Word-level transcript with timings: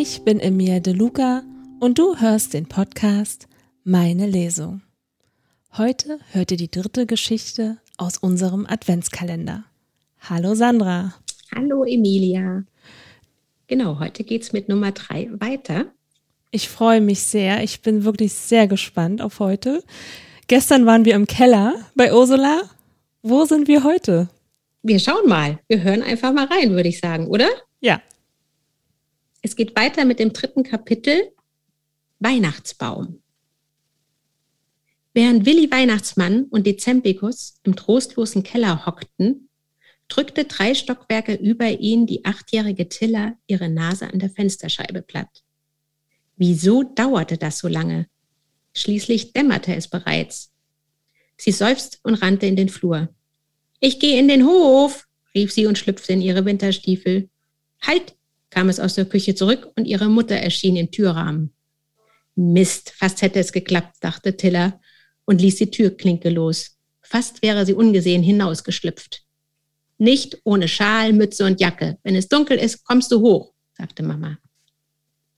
Ich 0.00 0.22
bin 0.22 0.38
Emilia 0.38 0.78
De 0.78 0.92
Luca 0.92 1.42
und 1.80 1.98
du 1.98 2.14
hörst 2.20 2.54
den 2.54 2.66
Podcast 2.66 3.48
Meine 3.82 4.28
Lesung. 4.28 4.82
Heute 5.76 6.20
hört 6.30 6.52
ihr 6.52 6.56
die 6.56 6.70
dritte 6.70 7.04
Geschichte 7.04 7.78
aus 7.96 8.16
unserem 8.16 8.64
Adventskalender. 8.64 9.64
Hallo 10.20 10.54
Sandra. 10.54 11.14
Hallo 11.52 11.82
Emilia. 11.82 12.62
Genau, 13.66 13.98
heute 13.98 14.22
geht's 14.22 14.52
mit 14.52 14.68
Nummer 14.68 14.92
drei 14.92 15.30
weiter. 15.32 15.86
Ich 16.52 16.68
freue 16.68 17.00
mich 17.00 17.24
sehr. 17.24 17.64
Ich 17.64 17.82
bin 17.82 18.04
wirklich 18.04 18.34
sehr 18.34 18.68
gespannt 18.68 19.20
auf 19.20 19.40
heute. 19.40 19.82
Gestern 20.46 20.86
waren 20.86 21.06
wir 21.06 21.16
im 21.16 21.26
Keller 21.26 21.74
bei 21.96 22.14
Ursula. 22.14 22.70
Wo 23.22 23.46
sind 23.46 23.66
wir 23.66 23.82
heute? 23.82 24.28
Wir 24.84 25.00
schauen 25.00 25.28
mal. 25.28 25.58
Wir 25.66 25.82
hören 25.82 26.04
einfach 26.04 26.32
mal 26.32 26.46
rein, 26.46 26.70
würde 26.70 26.88
ich 26.88 27.00
sagen, 27.00 27.26
oder? 27.26 27.48
Ja. 27.80 28.00
Es 29.42 29.56
geht 29.56 29.76
weiter 29.76 30.04
mit 30.04 30.18
dem 30.18 30.32
dritten 30.32 30.62
Kapitel 30.62 31.32
Weihnachtsbaum. 32.18 33.22
Während 35.14 35.46
Willi 35.46 35.70
Weihnachtsmann 35.70 36.44
und 36.44 36.66
Dezembikus 36.66 37.60
im 37.62 37.76
trostlosen 37.76 38.42
Keller 38.42 38.86
hockten, 38.86 39.48
drückte 40.08 40.44
drei 40.44 40.74
Stockwerke 40.74 41.34
über 41.34 41.68
ihn 41.68 42.06
die 42.06 42.24
achtjährige 42.24 42.88
Tilla 42.88 43.36
ihre 43.46 43.68
Nase 43.68 44.12
an 44.12 44.18
der 44.18 44.30
Fensterscheibe 44.30 45.02
platt. 45.02 45.44
Wieso 46.36 46.82
dauerte 46.82 47.36
das 47.36 47.58
so 47.58 47.68
lange? 47.68 48.06
Schließlich 48.74 49.32
dämmerte 49.32 49.74
es 49.74 49.88
bereits. 49.88 50.52
Sie 51.36 51.52
seufzte 51.52 51.98
und 52.02 52.14
rannte 52.14 52.46
in 52.46 52.56
den 52.56 52.68
Flur. 52.68 53.08
Ich 53.80 54.00
gehe 54.00 54.18
in 54.18 54.28
den 54.28 54.46
Hof, 54.46 55.06
rief 55.34 55.52
sie 55.52 55.66
und 55.66 55.78
schlüpfte 55.78 56.12
in 56.12 56.20
ihre 56.20 56.44
Winterstiefel. 56.44 57.28
Halt, 57.80 58.16
kam 58.50 58.68
es 58.68 58.80
aus 58.80 58.94
der 58.94 59.04
Küche 59.04 59.34
zurück 59.34 59.70
und 59.76 59.84
ihre 59.84 60.08
Mutter 60.08 60.36
erschien 60.36 60.76
im 60.76 60.90
Türrahmen. 60.90 61.52
Mist, 62.34 62.92
fast 62.96 63.22
hätte 63.22 63.40
es 63.40 63.52
geklappt, 63.52 63.96
dachte 64.00 64.36
Tilla 64.36 64.80
und 65.24 65.40
ließ 65.40 65.56
die 65.56 65.70
Türklinke 65.70 66.30
los. 66.30 66.78
Fast 67.02 67.42
wäre 67.42 67.66
sie 67.66 67.74
ungesehen 67.74 68.22
hinausgeschlüpft. 68.22 69.22
Nicht 69.98 70.40
ohne 70.44 70.68
Schal, 70.68 71.12
Mütze 71.12 71.44
und 71.44 71.60
Jacke. 71.60 71.98
Wenn 72.04 72.14
es 72.14 72.28
dunkel 72.28 72.58
ist, 72.58 72.84
kommst 72.84 73.10
du 73.10 73.20
hoch, 73.20 73.52
sagte 73.76 74.02
Mama. 74.02 74.38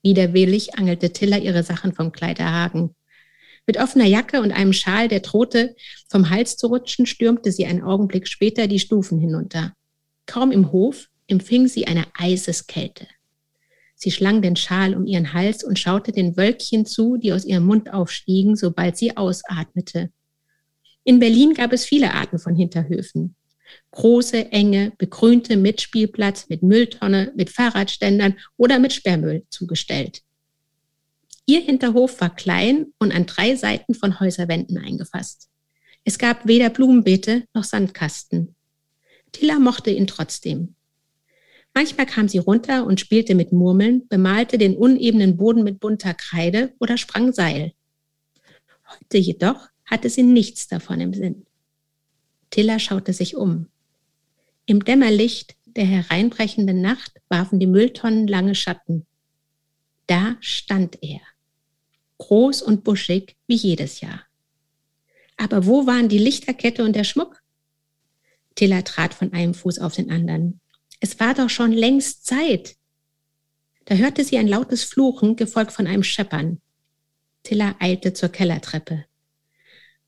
Widerwillig 0.02 0.78
angelte 0.78 1.12
Tilla 1.12 1.38
ihre 1.38 1.62
Sachen 1.62 1.94
vom 1.94 2.12
Kleiderhaken. 2.12 2.94
Mit 3.66 3.78
offener 3.78 4.06
Jacke 4.06 4.40
und 4.40 4.52
einem 4.52 4.72
Schal, 4.72 5.08
der 5.08 5.20
drohte, 5.20 5.74
vom 6.08 6.28
Hals 6.30 6.56
zu 6.56 6.66
rutschen, 6.66 7.06
stürmte 7.06 7.52
sie 7.52 7.66
einen 7.66 7.82
Augenblick 7.82 8.26
später 8.26 8.66
die 8.66 8.78
Stufen 8.78 9.18
hinunter. 9.18 9.74
Kaum 10.26 10.50
im 10.52 10.72
Hof 10.72 11.08
empfing 11.30 11.68
sie 11.68 11.86
eine 11.86 12.06
Eiseskälte. 12.14 13.06
Sie 13.94 14.10
schlang 14.10 14.40
den 14.40 14.56
Schal 14.56 14.94
um 14.94 15.06
ihren 15.06 15.34
Hals 15.34 15.62
und 15.62 15.78
schaute 15.78 16.12
den 16.12 16.36
Wölkchen 16.36 16.86
zu, 16.86 17.18
die 17.18 17.32
aus 17.32 17.44
ihrem 17.44 17.66
Mund 17.66 17.92
aufstiegen, 17.92 18.56
sobald 18.56 18.96
sie 18.96 19.16
ausatmete. 19.16 20.10
In 21.04 21.18
Berlin 21.18 21.54
gab 21.54 21.72
es 21.72 21.84
viele 21.84 22.14
Arten 22.14 22.38
von 22.38 22.54
Hinterhöfen. 22.54 23.36
Große, 23.90 24.52
enge, 24.52 24.92
begrünte 24.98 25.56
Mitspielplatz 25.56 26.48
mit 26.48 26.62
Mülltonne, 26.62 27.32
mit 27.36 27.50
Fahrradständern 27.50 28.38
oder 28.56 28.78
mit 28.78 28.92
Sperrmüll 28.92 29.44
zugestellt. 29.50 30.22
Ihr 31.46 31.60
Hinterhof 31.60 32.20
war 32.20 32.34
klein 32.34 32.86
und 32.98 33.12
an 33.12 33.26
drei 33.26 33.54
Seiten 33.56 33.94
von 33.94 34.18
Häuserwänden 34.18 34.78
eingefasst. 34.78 35.48
Es 36.04 36.18
gab 36.18 36.46
weder 36.46 36.70
Blumenbeete 36.70 37.44
noch 37.52 37.64
Sandkasten. 37.64 38.54
Tilla 39.32 39.58
mochte 39.58 39.90
ihn 39.90 40.06
trotzdem. 40.06 40.74
Manchmal 41.74 42.06
kam 42.06 42.28
sie 42.28 42.38
runter 42.38 42.84
und 42.84 43.00
spielte 43.00 43.34
mit 43.34 43.52
Murmeln, 43.52 44.08
bemalte 44.08 44.58
den 44.58 44.76
unebenen 44.76 45.36
Boden 45.36 45.62
mit 45.62 45.80
bunter 45.80 46.14
Kreide 46.14 46.74
oder 46.78 46.96
sprang 46.96 47.32
Seil. 47.32 47.72
Heute 48.88 49.18
jedoch 49.18 49.68
hatte 49.84 50.10
sie 50.10 50.24
nichts 50.24 50.68
davon 50.68 51.00
im 51.00 51.14
Sinn. 51.14 51.46
Tilla 52.50 52.78
schaute 52.78 53.12
sich 53.12 53.36
um. 53.36 53.66
Im 54.66 54.84
Dämmerlicht 54.84 55.56
der 55.76 55.84
hereinbrechenden 55.84 56.80
Nacht 56.80 57.12
warfen 57.28 57.60
die 57.60 57.66
Mülltonnen 57.66 58.26
lange 58.26 58.54
Schatten. 58.54 59.06
Da 60.06 60.36
stand 60.40 60.98
er, 61.02 61.20
groß 62.18 62.62
und 62.62 62.82
buschig 62.82 63.36
wie 63.46 63.54
jedes 63.54 64.00
Jahr. 64.00 64.24
Aber 65.36 65.66
wo 65.66 65.86
waren 65.86 66.08
die 66.08 66.18
Lichterkette 66.18 66.84
und 66.84 66.96
der 66.96 67.04
Schmuck? 67.04 67.40
Tilla 68.56 68.82
trat 68.82 69.14
von 69.14 69.32
einem 69.32 69.54
Fuß 69.54 69.78
auf 69.78 69.94
den 69.94 70.10
anderen. 70.10 70.59
Es 71.00 71.18
war 71.18 71.34
doch 71.34 71.48
schon 71.48 71.72
längst 71.72 72.26
Zeit. 72.26 72.76
Da 73.86 73.94
hörte 73.94 74.22
sie 74.22 74.38
ein 74.38 74.46
lautes 74.46 74.84
Fluchen, 74.84 75.36
gefolgt 75.36 75.72
von 75.72 75.86
einem 75.86 76.04
Scheppern. 76.04 76.60
Tilla 77.42 77.74
eilte 77.80 78.12
zur 78.12 78.28
Kellertreppe. 78.28 79.06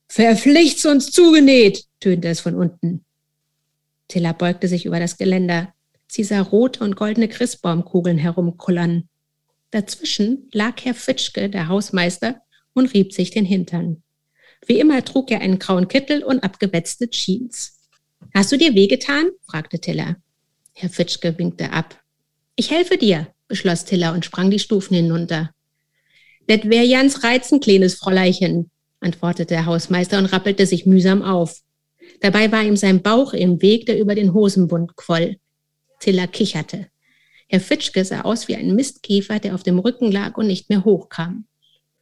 Verpflichts 0.06 0.84
uns 0.84 1.10
zugenäht, 1.10 1.86
tönte 1.98 2.28
es 2.28 2.40
von 2.40 2.54
unten. 2.54 3.04
Tilla 4.08 4.32
beugte 4.32 4.68
sich 4.68 4.84
über 4.84 5.00
das 5.00 5.16
Geländer. 5.16 5.72
Sie 6.06 6.22
sah 6.22 6.42
rote 6.42 6.84
und 6.84 6.96
goldene 6.96 7.28
Christbaumkugeln 7.28 8.18
herumkullern. 8.18 9.08
Dazwischen 9.70 10.50
lag 10.52 10.84
Herr 10.84 10.94
Fitschke, 10.94 11.48
der 11.48 11.68
Hausmeister, 11.68 12.42
und 12.74 12.92
rieb 12.92 13.14
sich 13.14 13.30
den 13.30 13.46
Hintern. 13.46 14.02
Wie 14.66 14.78
immer 14.78 15.02
trug 15.04 15.30
er 15.30 15.40
einen 15.40 15.58
grauen 15.58 15.88
Kittel 15.88 16.22
und 16.22 16.40
abgewetzte 16.44 17.08
Jeans. 17.08 17.80
Hast 18.34 18.52
du 18.52 18.58
dir 18.58 18.74
wehgetan? 18.74 19.30
fragte 19.46 19.78
Tilla. 19.80 20.16
Herr 20.72 20.90
Fitschke 20.90 21.38
winkte 21.38 21.72
ab. 21.72 22.00
Ich 22.56 22.70
helfe 22.70 22.96
dir, 22.96 23.28
beschloss 23.48 23.84
Tilla 23.84 24.12
und 24.12 24.24
sprang 24.24 24.50
die 24.50 24.58
Stufen 24.58 24.94
hinunter. 24.94 25.50
Det 26.48 26.68
wär 26.68 26.84
Jans 26.84 27.22
Reizen, 27.22 27.60
kleines 27.60 27.94
Fräuleichen, 27.94 28.70
antwortete 29.00 29.54
der 29.54 29.66
Hausmeister 29.66 30.18
und 30.18 30.26
rappelte 30.26 30.66
sich 30.66 30.86
mühsam 30.86 31.22
auf. 31.22 31.60
Dabei 32.20 32.50
war 32.52 32.62
ihm 32.62 32.76
sein 32.76 33.02
Bauch 33.02 33.32
im 33.32 33.62
Weg, 33.62 33.86
der 33.86 33.98
über 33.98 34.14
den 34.14 34.34
Hosenbund 34.34 34.96
quoll. 34.96 35.36
Tilla 36.00 36.26
kicherte. 36.26 36.88
Herr 37.48 37.60
Fitschke 37.60 38.04
sah 38.04 38.22
aus 38.22 38.48
wie 38.48 38.56
ein 38.56 38.74
Mistkäfer, 38.74 39.38
der 39.38 39.54
auf 39.54 39.62
dem 39.62 39.78
Rücken 39.78 40.10
lag 40.10 40.36
und 40.36 40.46
nicht 40.46 40.68
mehr 40.70 40.84
hochkam. 40.84 41.46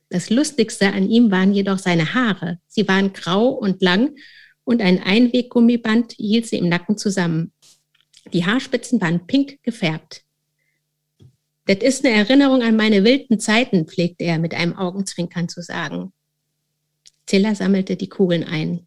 Das 0.09 0.31
Lustigste 0.31 0.93
an 0.93 1.09
ihm 1.09 1.31
waren 1.31 1.53
jedoch 1.53 1.79
seine 1.79 2.15
Haare. 2.15 2.59
Sie 2.67 2.87
waren 2.89 3.13
grau 3.13 3.49
und 3.49 3.83
lang 3.83 4.17
und 4.65 4.83
ein 4.83 5.03
Einweggummiband 5.03 6.13
hielt 6.13 6.47
sie 6.47 6.59
im 6.59 6.69
Nacken 6.69 6.97
zusammen. 6.97 7.53
Die 8.33 8.45
Haarspitzen 8.45 9.01
waren 9.01 9.27
pink 9.27 9.63
gefärbt. 9.63 10.25
Das 11.67 11.79
ist 11.79 12.05
eine 12.05 12.15
Erinnerung 12.15 12.63
an 12.63 12.77
meine 12.77 13.05
wilden 13.05 13.39
Zeiten, 13.39 13.87
pflegte 13.87 14.25
er 14.25 14.39
mit 14.39 14.55
einem 14.55 14.77
Augenzwinkern 14.77 15.49
zu 15.49 15.63
sagen. 15.63 16.13
Tilla 17.27 17.55
sammelte 17.55 17.97
die 17.97 18.09
Kugeln 18.09 18.45
ein. 18.45 18.87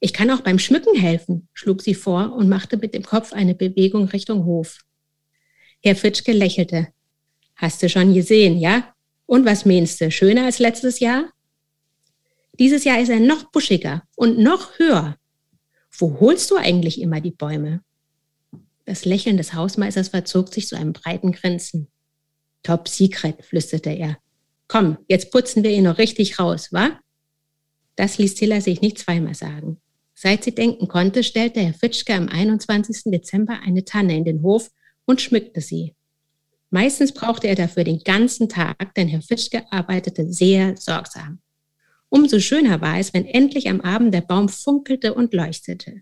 Ich 0.00 0.12
kann 0.12 0.30
auch 0.30 0.42
beim 0.42 0.60
Schmücken 0.60 0.94
helfen, 0.94 1.48
schlug 1.52 1.82
sie 1.82 1.94
vor 1.94 2.32
und 2.32 2.48
machte 2.48 2.76
mit 2.76 2.94
dem 2.94 3.02
Kopf 3.02 3.32
eine 3.32 3.54
Bewegung 3.54 4.04
Richtung 4.06 4.44
Hof. 4.44 4.84
Herr 5.82 5.96
Fitschke 5.96 6.32
lächelte. 6.32 6.88
Hast 7.56 7.82
du 7.82 7.88
schon 7.88 8.14
gesehen, 8.14 8.58
ja? 8.58 8.94
Und 9.26 9.44
was 9.44 9.64
meinst 9.64 10.00
du, 10.00 10.10
schöner 10.10 10.44
als 10.44 10.60
letztes 10.60 11.00
Jahr? 11.00 11.32
Dieses 12.58 12.84
Jahr 12.84 13.00
ist 13.00 13.08
er 13.08 13.20
noch 13.20 13.50
buschiger 13.50 14.04
und 14.16 14.38
noch 14.38 14.78
höher. 14.78 15.16
Wo 15.90 16.20
holst 16.20 16.50
du 16.50 16.56
eigentlich 16.56 17.00
immer 17.00 17.20
die 17.20 17.32
Bäume? 17.32 17.82
Das 18.88 19.04
Lächeln 19.04 19.36
des 19.36 19.52
Hausmeisters 19.52 20.08
verzog 20.08 20.54
sich 20.54 20.66
zu 20.66 20.74
einem 20.74 20.94
breiten 20.94 21.32
Grinsen. 21.32 21.88
Top 22.62 22.88
Secret, 22.88 23.44
flüsterte 23.44 23.90
er. 23.90 24.16
Komm, 24.66 24.96
jetzt 25.08 25.30
putzen 25.30 25.62
wir 25.62 25.70
ihn 25.72 25.84
noch 25.84 25.98
richtig 25.98 26.38
raus, 26.38 26.72
wa? 26.72 26.98
Das 27.96 28.16
ließ 28.16 28.34
Tiller 28.36 28.62
sich 28.62 28.80
nicht 28.80 28.98
zweimal 28.98 29.34
sagen. 29.34 29.78
Seit 30.14 30.42
sie 30.42 30.54
denken 30.54 30.88
konnte, 30.88 31.22
stellte 31.22 31.60
Herr 31.60 31.74
Fitschke 31.74 32.14
am 32.14 32.28
21. 32.28 33.12
Dezember 33.12 33.60
eine 33.62 33.84
Tanne 33.84 34.16
in 34.16 34.24
den 34.24 34.42
Hof 34.42 34.70
und 35.04 35.20
schmückte 35.20 35.60
sie. 35.60 35.94
Meistens 36.70 37.12
brauchte 37.12 37.46
er 37.46 37.56
dafür 37.56 37.84
den 37.84 38.02
ganzen 38.02 38.48
Tag, 38.48 38.94
denn 38.94 39.08
Herr 39.08 39.20
Fitschke 39.20 39.70
arbeitete 39.70 40.32
sehr 40.32 40.78
sorgsam. 40.78 41.40
Umso 42.08 42.40
schöner 42.40 42.80
war 42.80 42.98
es, 42.98 43.12
wenn 43.12 43.26
endlich 43.26 43.68
am 43.68 43.82
Abend 43.82 44.14
der 44.14 44.22
Baum 44.22 44.48
funkelte 44.48 45.12
und 45.12 45.34
leuchtete. 45.34 46.00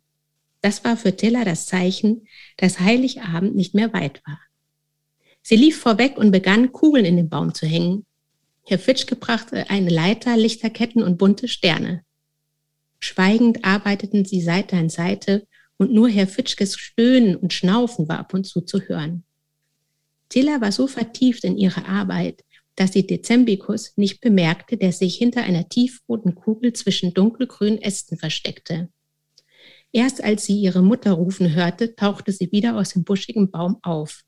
Das 0.61 0.85
war 0.85 0.97
für 0.97 1.17
Tilla 1.17 1.45
das 1.45 1.67
Zeichen, 1.67 2.27
dass 2.57 2.81
Heiligabend 2.81 3.55
nicht 3.55 3.75
mehr 3.75 3.93
weit 3.93 4.23
war. 4.27 4.41
Sie 5.43 5.57
lief 5.57 5.79
vorweg 5.79 6.19
und 6.19 6.33
begann, 6.33 6.73
Kugeln 6.73 7.05
in 7.05 7.17
den 7.17 7.29
Baum 7.29 7.55
zu 7.55 7.67
hängen. 7.67 8.05
Herr 8.65 8.81
Fitschke 8.81 9.15
brachte 9.15 9.71
eine 9.71 9.91
Leiter, 9.91 10.37
Lichterketten 10.37 11.05
und 11.05 11.19
bunte 11.19 11.47
Sterne. 11.47 12.03
Schweigend 12.99 13.65
arbeiteten 13.65 14.25
sie 14.25 14.41
Seite 14.41 14.77
an 14.77 14.89
Seite 14.89 15.47
und 15.77 15.93
nur 15.93 16.09
Herr 16.09 16.27
Fitschkes 16.27 16.77
Stöhnen 16.77 17.37
und 17.37 17.53
Schnaufen 17.53 18.09
war 18.09 18.19
ab 18.19 18.35
und 18.35 18.45
zu 18.45 18.63
zu 18.63 18.81
hören. 18.81 19.23
Tilla 20.29 20.61
war 20.61 20.73
so 20.73 20.89
vertieft 20.89 21.45
in 21.45 21.57
ihre 21.57 21.87
Arbeit, 21.87 22.43
dass 22.75 22.93
sie 22.93 23.07
Dezembikus 23.07 23.93
nicht 23.97 24.21
bemerkte, 24.21 24.77
der 24.77 24.93
sich 24.93 25.17
hinter 25.17 25.43
einer 25.43 25.69
tiefroten 25.69 26.35
Kugel 26.35 26.73
zwischen 26.73 27.15
dunkelgrünen 27.15 27.81
Ästen 27.81 28.19
versteckte. 28.19 28.89
Erst 29.97 30.23
als 30.23 30.45
sie 30.45 30.61
ihre 30.61 30.83
Mutter 30.83 31.13
rufen 31.13 31.55
hörte, 31.55 31.97
tauchte 31.97 32.31
sie 32.31 32.53
wieder 32.53 32.77
aus 32.77 32.91
dem 32.91 33.03
buschigen 33.03 33.51
Baum 33.51 33.79
auf. 33.81 34.25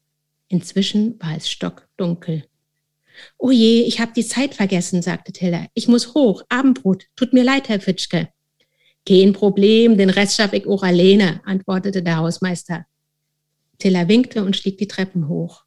Inzwischen 0.49 1.21
war 1.21 1.37
es 1.37 1.51
stockdunkel. 1.51 2.47
Oh 3.37 3.51
je, 3.51 3.83
ich 3.83 4.01
habe 4.01 4.13
die 4.17 4.25
Zeit 4.25 4.55
vergessen, 4.55 5.03
sagte 5.03 5.31
Tiller. 5.31 5.67
Ich 5.75 5.87
muss 5.87 6.15
hoch, 6.15 6.43
Abendbrot. 6.49 7.05
Tut 7.17 7.35
mir 7.35 7.45
leid, 7.45 7.69
Herr 7.69 7.83
Fitschke. 7.83 8.31
Kein 9.07 9.35
Problem, 9.35 9.99
den 9.99 10.09
Rest 10.09 10.37
schaffe 10.37 10.57
ich 10.57 10.67
auch 10.67 10.83
alleine, 10.83 11.43
antwortete 11.45 12.03
der 12.03 12.17
Hausmeister. 12.17 12.87
Tiller 13.77 14.09
winkte 14.09 14.45
und 14.45 14.57
stieg 14.57 14.79
die 14.79 14.89
Treppen 14.89 15.29
hoch. 15.29 15.65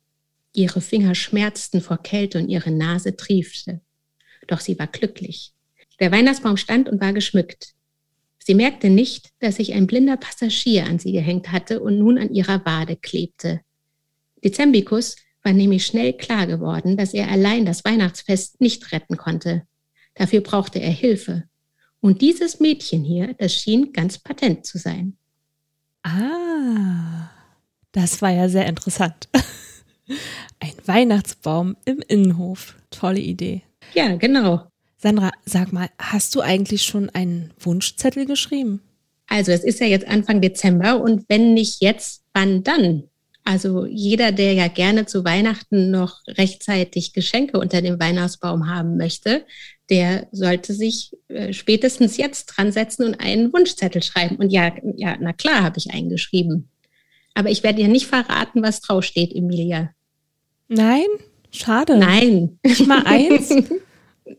Ihre 0.51 0.81
Finger 0.81 1.13
schmerzten 1.13 1.79
vor 1.79 1.99
Kälte 1.99 2.39
und 2.39 2.49
ihre 2.49 2.71
Nase 2.71 3.15
triefte. 3.15 3.81
Doch 4.47 4.61
sie 4.61 4.79
war 4.79 4.87
glücklich. 4.87 5.53
Der 5.99 6.11
Weihnachtsbaum 6.11 6.57
stand 6.57 6.89
und 6.89 6.99
war 6.99 7.13
geschmückt. 7.13 7.75
Sie 8.43 8.55
merkte 8.55 8.89
nicht, 8.89 9.29
dass 9.39 9.57
sich 9.57 9.73
ein 9.73 9.87
blinder 9.87 10.17
Passagier 10.17 10.85
an 10.85 10.99
sie 10.99 11.11
gehängt 11.11 11.51
hatte 11.51 11.79
und 11.79 11.99
nun 11.99 12.17
an 12.17 12.33
ihrer 12.33 12.65
Wade 12.65 12.95
klebte. 12.95 13.61
Dezembikus 14.43 15.15
war 15.43 15.53
nämlich 15.53 15.85
schnell 15.85 16.13
klar 16.13 16.47
geworden, 16.47 16.97
dass 16.97 17.13
er 17.13 17.29
allein 17.29 17.65
das 17.65 17.85
Weihnachtsfest 17.85 18.59
nicht 18.61 18.91
retten 18.91 19.17
konnte. 19.17 19.63
Dafür 20.15 20.41
brauchte 20.41 20.79
er 20.79 20.91
Hilfe. 20.91 21.43
Und 21.99 22.21
dieses 22.21 22.59
Mädchen 22.59 23.03
hier, 23.03 23.35
das 23.35 23.53
schien 23.53 23.93
ganz 23.93 24.17
patent 24.17 24.65
zu 24.65 24.79
sein. 24.79 25.17
Ah, 26.03 27.29
das 27.91 28.21
war 28.23 28.31
ja 28.31 28.49
sehr 28.49 28.65
interessant. 28.65 29.29
Ein 30.59 30.73
Weihnachtsbaum 30.85 31.77
im 31.85 32.01
Innenhof. 32.07 32.75
Tolle 32.89 33.19
Idee. 33.19 33.61
Ja, 33.93 34.15
genau. 34.15 34.70
Sandra, 35.01 35.31
sag 35.45 35.73
mal, 35.73 35.89
hast 35.97 36.35
du 36.35 36.41
eigentlich 36.41 36.83
schon 36.83 37.09
einen 37.09 37.51
Wunschzettel 37.59 38.27
geschrieben? 38.27 38.81
Also 39.25 39.51
es 39.51 39.63
ist 39.63 39.79
ja 39.79 39.87
jetzt 39.87 40.07
Anfang 40.07 40.41
Dezember 40.41 41.01
und 41.01 41.25
wenn 41.27 41.55
nicht 41.55 41.81
jetzt, 41.81 42.21
wann 42.33 42.63
dann? 42.63 43.05
Also 43.43 43.87
jeder, 43.87 44.31
der 44.31 44.53
ja 44.53 44.67
gerne 44.67 45.07
zu 45.07 45.25
Weihnachten 45.25 45.89
noch 45.89 46.19
rechtzeitig 46.27 47.13
Geschenke 47.13 47.57
unter 47.57 47.81
dem 47.81 47.99
Weihnachtsbaum 47.99 48.69
haben 48.69 48.97
möchte, 48.97 49.43
der 49.89 50.27
sollte 50.31 50.75
sich 50.75 51.17
äh, 51.29 51.51
spätestens 51.51 52.17
jetzt 52.17 52.45
dran 52.45 52.71
setzen 52.71 53.03
und 53.03 53.19
einen 53.19 53.51
Wunschzettel 53.51 54.03
schreiben. 54.03 54.35
Und 54.35 54.51
ja, 54.51 54.71
ja, 54.97 55.17
na 55.19 55.33
klar, 55.33 55.63
habe 55.63 55.79
ich 55.79 55.91
einen 55.91 56.09
geschrieben. 56.09 56.69
Aber 57.33 57.49
ich 57.49 57.63
werde 57.63 57.81
dir 57.81 57.87
nicht 57.87 58.05
verraten, 58.05 58.61
was 58.61 58.81
draufsteht, 58.81 59.35
Emilia. 59.35 59.89
Nein? 60.67 61.07
Schade. 61.49 61.97
Nein. 61.97 62.59
Nicht 62.63 62.85
mal 62.85 63.01
eins? 63.07 63.49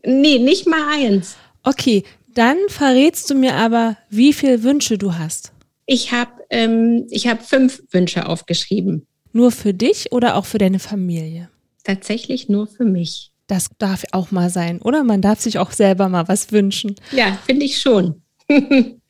nee, 0.05 0.39
nicht 0.39 0.67
mal 0.67 0.83
eins. 0.89 1.35
Okay, 1.63 2.03
dann 2.33 2.57
verrätst 2.67 3.29
du 3.29 3.35
mir 3.35 3.55
aber, 3.55 3.97
wie 4.09 4.33
viele 4.33 4.63
Wünsche 4.63 4.97
du 4.97 5.15
hast. 5.15 5.51
Ich 5.85 6.11
habe 6.11 6.31
ähm, 6.49 7.07
hab 7.11 7.45
fünf 7.45 7.83
Wünsche 7.91 8.27
aufgeschrieben. 8.27 9.05
Nur 9.33 9.51
für 9.51 9.73
dich 9.73 10.11
oder 10.11 10.35
auch 10.35 10.45
für 10.45 10.57
deine 10.57 10.79
Familie? 10.79 11.49
Tatsächlich 11.83 12.49
nur 12.49 12.67
für 12.67 12.85
mich. 12.85 13.31
Das 13.47 13.67
darf 13.77 14.03
auch 14.11 14.31
mal 14.31 14.49
sein, 14.49 14.81
oder? 14.81 15.03
Man 15.03 15.21
darf 15.21 15.41
sich 15.41 15.57
auch 15.57 15.71
selber 15.71 16.07
mal 16.07 16.27
was 16.27 16.51
wünschen. 16.51 16.95
Ja, 17.11 17.37
finde 17.45 17.65
ich 17.65 17.81
schon. 17.81 18.21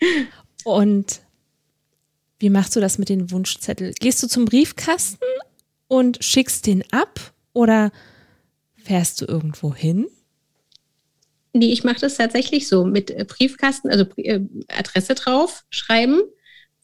Und 0.63 1.21
wie 2.39 2.50
machst 2.50 2.75
du 2.75 2.80
das 2.80 2.97
mit 2.97 3.09
den 3.09 3.31
Wunschzetteln? 3.31 3.94
Gehst 4.00 4.21
du 4.24 4.27
zum 4.27 4.45
Briefkasten 4.45 5.24
und 5.88 6.24
schickst 6.24 6.68
den 6.68 6.83
ab 6.91 7.33
oder 7.53 7.91
fährst 8.75 9.21
du 9.21 9.25
irgendwo 9.25 9.74
hin? 9.74 10.07
Nee, 11.54 11.72
ich 11.72 11.84
mache 11.84 12.00
das 12.02 12.18
tatsächlich 12.18 12.68
so 12.68 12.84
mit 12.84 13.16
Briefkasten, 13.28 13.90
also 13.90 14.06
äh, 14.18 14.42
Adresse 14.68 15.16
drauf 15.16 15.64
schreiben 15.70 16.22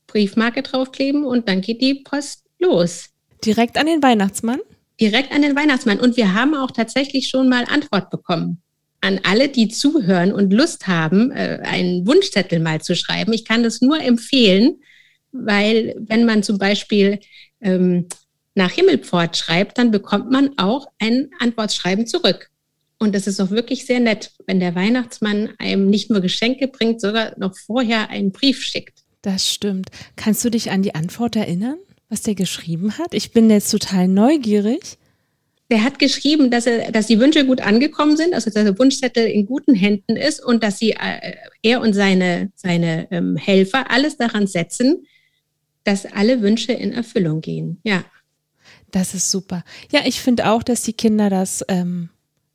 Briefmarke 0.10 0.64
draufkleben 0.64 1.24
und 1.24 1.48
dann 1.48 1.62
geht 1.62 1.82
die 1.82 1.96
Post 1.96 2.44
los. 2.60 3.10
Direkt 3.46 3.78
an 3.78 3.86
den 3.86 4.04
Weihnachtsmann? 4.04 4.60
Direkt 5.00 5.32
an 5.32 5.42
den 5.42 5.56
Weihnachtsmann. 5.56 6.00
Und 6.00 6.18
wir 6.18 6.34
haben 6.34 6.56
auch 6.56 6.72
tatsächlich 6.72 7.30
schon 7.30 7.48
mal 7.48 7.66
Antwort 7.66 8.10
bekommen. 8.10 8.62
An 9.02 9.22
alle, 9.24 9.48
die 9.48 9.70
zuhören 9.70 10.34
und 10.34 10.52
Lust 10.52 10.88
haben, 10.88 11.32
äh, 11.32 11.60
einen 11.64 12.06
Wunschzettel 12.06 12.60
mal 12.60 12.82
zu 12.82 12.96
schreiben. 12.96 13.32
Ich 13.32 13.46
kann 13.46 13.64
das 13.64 13.80
nur 13.80 14.02
empfehlen, 14.02 14.82
weil 15.32 15.96
wenn 16.00 16.26
man 16.26 16.44
zum 16.44 16.58
Beispiel 16.58 17.20
ähm, 17.62 18.08
nach 18.56 18.72
Himmelpfort 18.72 19.38
schreibt, 19.38 19.78
dann 19.78 19.92
bekommt 19.92 20.32
man 20.32 20.58
auch 20.58 20.88
ein 21.00 21.30
Antwortschreiben 21.40 22.08
zurück. 22.08 22.50
Und 23.00 23.16
das 23.16 23.28
ist 23.28 23.40
auch 23.40 23.50
wirklich 23.50 23.86
sehr 23.86 24.02
nett, 24.02 24.32
wenn 24.46 24.60
der 24.60 24.76
Weihnachtsmann 24.76 25.50
einem 25.58 25.90
nicht 25.90 26.10
nur 26.10 26.20
Geschenke 26.20 26.68
bringt, 26.68 27.00
sogar 27.00 27.34
noch 27.40 27.58
vorher 27.58 28.10
einen 28.10 28.32
Brief 28.32 28.62
schickt. 28.62 29.00
Das 29.22 29.50
stimmt. 29.50 29.90
Kannst 30.18 30.44
du 30.44 30.50
dich 30.50 30.70
an 30.70 30.82
die 30.82 30.96
Antwort 30.96 31.38
erinnern, 31.38 31.78
was 32.10 32.22
der 32.22 32.36
geschrieben 32.36 32.98
hat? 32.98 33.14
Ich 33.14 33.32
bin 33.32 33.50
jetzt 33.50 33.72
total 33.72 34.08
neugierig. 34.08 34.98
Der 35.72 35.84
hat 35.84 36.00
geschrieben, 36.00 36.52
dass, 36.52 36.66
er, 36.66 36.92
dass 36.92 37.08
die 37.08 37.20
Wünsche 37.20 37.46
gut 37.46 37.62
angekommen 37.62 38.18
sind, 38.18 38.34
also 38.34 38.50
dass 38.50 38.64
der 38.64 38.78
Wunschzettel 38.78 39.28
in 39.28 39.46
guten 39.46 39.76
Händen 39.76 40.18
ist 40.18 40.44
und 40.44 40.64
dass 40.64 40.80
sie, 40.80 40.92
äh, 40.92 41.36
er 41.62 41.82
und 41.82 41.94
seine, 41.94 42.52
seine 42.56 43.10
ähm, 43.12 43.38
Helfer 43.38 43.92
alles 43.92 44.18
daran 44.18 44.48
setzen, 44.48 45.06
dass 45.84 46.06
alle 46.06 46.42
Wünsche 46.42 46.74
in 46.74 46.92
Erfüllung 46.92 47.42
gehen. 47.42 47.80
Ja. 47.84 48.04
Das 48.92 49.14
ist 49.14 49.30
super. 49.30 49.64
Ja, 49.92 50.02
ich 50.06 50.20
finde 50.20 50.50
auch, 50.50 50.64
dass 50.64 50.82
die 50.82 50.94
Kinder 50.94 51.30
das 51.30 51.64
ähm, 51.68 52.10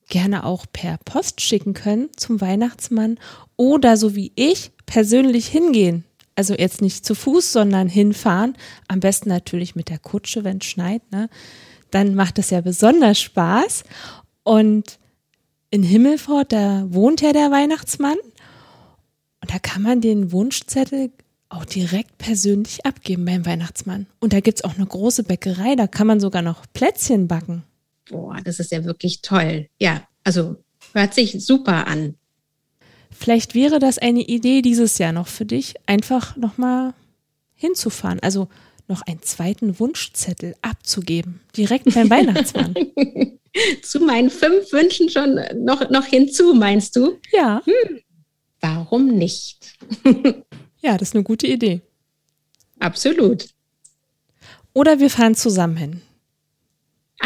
gerne 0.08 0.44
auch 0.44 0.66
per 0.72 0.98
Post 1.04 1.40
schicken 1.40 1.74
können 1.74 2.08
zum 2.16 2.40
Weihnachtsmann 2.40 3.18
oder 3.56 3.96
so 3.96 4.14
wie 4.14 4.32
ich 4.36 4.72
persönlich 4.86 5.46
hingehen 5.46 6.04
also 6.36 6.54
jetzt 6.54 6.82
nicht 6.82 7.04
zu 7.04 7.14
Fuß, 7.14 7.52
sondern 7.52 7.88
hinfahren. 7.88 8.56
Am 8.88 9.00
besten 9.00 9.28
natürlich 9.28 9.76
mit 9.76 9.88
der 9.88 9.98
Kutsche, 9.98 10.44
wenn 10.44 10.58
es 10.58 10.64
schneit. 10.64 11.02
Ne? 11.12 11.28
Dann 11.90 12.14
macht 12.14 12.38
es 12.38 12.50
ja 12.50 12.60
besonders 12.60 13.20
Spaß. 13.20 13.84
Und 14.42 14.98
in 15.70 15.82
Himmelfort, 15.82 16.52
da 16.52 16.86
wohnt 16.88 17.20
ja 17.20 17.32
der 17.32 17.50
Weihnachtsmann. 17.50 18.18
Und 19.40 19.52
da 19.52 19.58
kann 19.58 19.82
man 19.82 20.00
den 20.00 20.32
Wunschzettel 20.32 21.12
auch 21.48 21.64
direkt 21.64 22.18
persönlich 22.18 22.84
abgeben 22.84 23.24
beim 23.24 23.46
Weihnachtsmann. 23.46 24.06
Und 24.18 24.32
da 24.32 24.40
gibt 24.40 24.58
es 24.58 24.64
auch 24.64 24.74
eine 24.74 24.86
große 24.86 25.22
Bäckerei, 25.22 25.76
da 25.76 25.86
kann 25.86 26.06
man 26.06 26.18
sogar 26.18 26.42
noch 26.42 26.64
Plätzchen 26.72 27.28
backen. 27.28 27.62
Boah, 28.08 28.36
das 28.44 28.60
ist 28.60 28.72
ja 28.72 28.84
wirklich 28.84 29.22
toll. 29.22 29.68
Ja, 29.78 30.06
also 30.24 30.56
hört 30.92 31.14
sich 31.14 31.44
super 31.44 31.86
an. 31.86 32.16
Vielleicht 33.10 33.54
wäre 33.54 33.78
das 33.78 33.98
eine 33.98 34.22
Idee 34.22 34.60
dieses 34.60 34.98
Jahr 34.98 35.12
noch 35.12 35.28
für 35.28 35.44
dich, 35.44 35.74
einfach 35.86 36.36
nochmal 36.36 36.94
hinzufahren. 37.54 38.20
Also 38.20 38.48
noch 38.88 39.02
einen 39.02 39.22
zweiten 39.22 39.78
Wunschzettel 39.78 40.54
abzugeben, 40.62 41.40
direkt 41.56 41.92
beim 41.94 42.10
Weihnachtsmann. 42.10 42.74
Zu 43.82 44.00
meinen 44.00 44.30
fünf 44.30 44.72
Wünschen 44.72 45.08
schon 45.08 45.38
noch, 45.64 45.88
noch 45.90 46.04
hinzu, 46.04 46.54
meinst 46.54 46.96
du? 46.96 47.18
Ja. 47.32 47.62
Hm, 47.64 48.00
warum 48.60 49.06
nicht? 49.06 49.78
ja, 50.82 50.98
das 50.98 51.10
ist 51.10 51.14
eine 51.14 51.24
gute 51.24 51.46
Idee. 51.46 51.80
Absolut. 52.80 53.48
Oder 54.72 54.98
wir 54.98 55.08
fahren 55.08 55.36
zusammen 55.36 55.76
hin. 55.76 56.02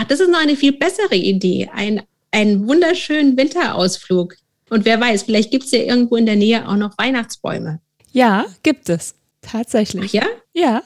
Ach, 0.00 0.04
das 0.04 0.20
ist 0.20 0.30
noch 0.30 0.38
eine 0.38 0.54
viel 0.54 0.70
bessere 0.70 1.16
Idee. 1.16 1.68
Ein, 1.74 2.02
einen 2.30 2.68
wunderschönen 2.68 3.36
Winterausflug. 3.36 4.36
Und 4.70 4.84
wer 4.84 5.00
weiß, 5.00 5.24
vielleicht 5.24 5.50
gibt 5.50 5.64
es 5.64 5.72
ja 5.72 5.80
irgendwo 5.80 6.14
in 6.14 6.24
der 6.24 6.36
Nähe 6.36 6.68
auch 6.68 6.76
noch 6.76 6.96
Weihnachtsbäume. 6.98 7.80
Ja, 8.12 8.46
gibt 8.62 8.88
es. 8.90 9.16
Tatsächlich. 9.42 10.10
Ach 10.10 10.22
ja? 10.22 10.26
Ja. 10.52 10.82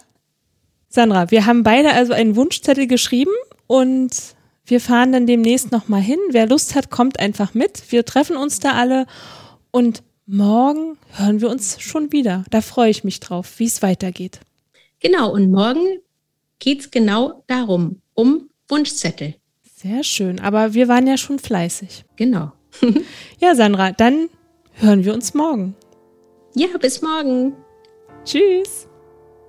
Sandra, 0.88 1.30
wir 1.30 1.44
haben 1.44 1.62
beide 1.62 1.92
also 1.92 2.14
einen 2.14 2.36
Wunschzettel 2.36 2.86
geschrieben 2.86 3.32
und 3.66 4.16
wir 4.64 4.80
fahren 4.80 5.12
dann 5.12 5.26
demnächst 5.26 5.72
nochmal 5.72 6.00
hin. 6.00 6.18
Wer 6.30 6.46
Lust 6.46 6.74
hat, 6.74 6.88
kommt 6.88 7.20
einfach 7.20 7.52
mit. 7.52 7.92
Wir 7.92 8.06
treffen 8.06 8.38
uns 8.38 8.60
da 8.60 8.72
alle 8.72 9.06
und 9.72 10.02
morgen 10.24 10.96
hören 11.10 11.42
wir 11.42 11.50
uns 11.50 11.78
schon 11.82 12.12
wieder. 12.12 12.46
Da 12.48 12.62
freue 12.62 12.88
ich 12.88 13.04
mich 13.04 13.20
drauf, 13.20 13.58
wie 13.58 13.66
es 13.66 13.82
weitergeht. 13.82 14.40
Genau, 15.00 15.30
und 15.30 15.50
morgen 15.50 15.98
geht 16.60 16.80
es 16.80 16.90
genau 16.90 17.44
darum, 17.46 18.00
um 18.14 18.48
Wunschzettel. 18.72 19.34
Sehr 19.76 20.02
schön, 20.02 20.40
aber 20.40 20.72
wir 20.72 20.88
waren 20.88 21.06
ja 21.06 21.18
schon 21.18 21.38
fleißig. 21.38 22.06
Genau. 22.16 22.52
ja, 23.38 23.54
Sandra, 23.54 23.92
dann 23.92 24.30
hören 24.76 25.04
wir 25.04 25.12
uns 25.12 25.34
morgen. 25.34 25.74
Ja, 26.54 26.68
bis 26.80 27.02
morgen. 27.02 27.52
Tschüss. 28.24 28.88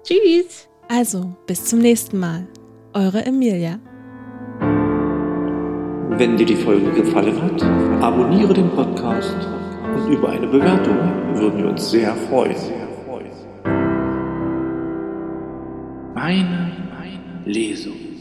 Tschüss. 0.03 0.67
Also, 0.89 1.33
bis 1.47 1.63
zum 1.63 1.79
nächsten 1.79 2.19
Mal. 2.19 2.45
Eure 2.93 3.25
Emilia. 3.25 3.79
Wenn 6.17 6.35
dir 6.35 6.45
die 6.45 6.57
Folge 6.57 6.91
gefallen 6.91 7.41
hat, 7.41 7.63
abonniere 8.03 8.53
den 8.53 8.69
Podcast 8.71 9.37
und 9.95 10.11
über 10.11 10.31
eine 10.31 10.47
Bewertung 10.47 10.97
würden 11.35 11.59
wir 11.59 11.69
uns 11.69 11.89
sehr 11.89 12.13
freuen. 12.27 12.57
Meine, 16.13 16.71
meine 16.93 17.45
Lesung. 17.45 18.12